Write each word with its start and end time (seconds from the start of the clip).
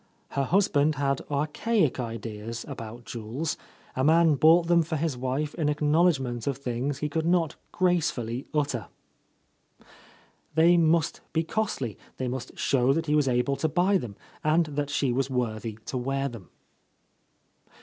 Her 0.29 0.45
husband 0.45 0.95
had 0.95 1.21
archaic 1.29 1.99
ideas 1.99 2.65
about 2.67 3.05
jewels; 3.05 3.55
a 3.95 4.03
man 4.03 4.33
bought 4.33 4.65
them 4.65 4.81
for 4.81 4.95
his 4.95 5.15
wife 5.15 5.53
in 5.53 5.67
ac^owledgment 5.67 6.47
of 6.47 6.57
things 6.57 6.97
he 6.97 7.07
could 7.07 7.27
not 7.27 7.55
gracefully 7.71 8.47
utter. 8.51 8.87
They— 9.77 9.85
?i— 9.85 9.85
A 9.85 9.85
Lost 9.85 10.57
Lady 10.73 10.77
must 10.77 11.21
be 11.33 11.43
costly; 11.43 11.97
they 12.17 12.27
must 12.27 12.57
show 12.57 12.93
that 12.93 13.05
he 13.05 13.13
was 13.13 13.27
able 13.27 13.57
to 13.57 13.69
buy 13.69 13.99
them, 13.99 14.15
and 14.43 14.65
that 14.65 14.89
she 14.89 15.11
was 15.13 15.29
worthy 15.29 15.77
to 15.85 15.99
wear 15.99 16.27
them. 16.27 16.49